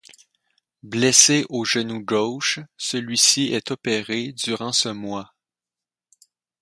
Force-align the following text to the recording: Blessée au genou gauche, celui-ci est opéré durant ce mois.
Blessée 0.81 1.45
au 1.49 1.63
genou 1.63 1.99
gauche, 1.99 2.57
celui-ci 2.75 3.49
est 3.53 3.69
opéré 3.69 4.31
durant 4.33 4.71
ce 4.73 4.89
mois. 4.89 5.35